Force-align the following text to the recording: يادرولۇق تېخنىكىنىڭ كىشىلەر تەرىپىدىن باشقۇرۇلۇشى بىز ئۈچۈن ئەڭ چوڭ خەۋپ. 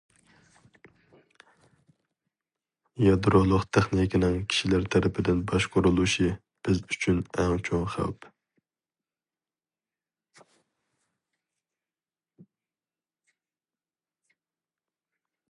يادرولۇق 3.07 3.65
تېخنىكىنىڭ 3.77 4.37
كىشىلەر 4.53 4.87
تەرىپىدىن 4.95 5.43
باشقۇرۇلۇشى 5.51 6.31
بىز 6.67 6.81
ئۈچۈن 6.95 7.19
ئەڭ 7.43 7.53
چوڭ 7.69 7.85
خەۋپ. 7.97 8.27